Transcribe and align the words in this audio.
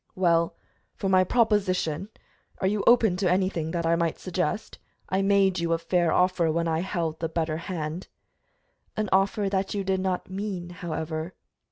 "Well, 0.15 0.55
for 0.95 1.09
my 1.09 1.23
proposition 1.23 2.09
are 2.59 2.65
you 2.65 2.83
open 2.87 3.17
to 3.17 3.29
anything 3.29 3.69
that 3.69 3.85
I 3.85 3.95
might 3.95 4.17
suggest? 4.17 4.79
I 5.09 5.21
made 5.21 5.59
you 5.59 5.73
a 5.73 5.77
fair 5.77 6.11
offer, 6.11 6.51
when 6.51 6.67
I 6.67 6.79
held 6.79 7.19
the 7.19 7.29
better 7.29 7.57
hand." 7.57 8.07
"An 8.97 9.09
offer 9.11 9.47
that 9.47 9.75
you 9.75 9.83
did 9.83 9.99
not 9.99 10.27
mean, 10.27 10.71
however." 10.71 11.35